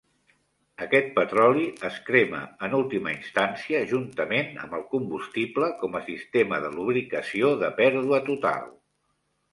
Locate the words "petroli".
1.17-1.65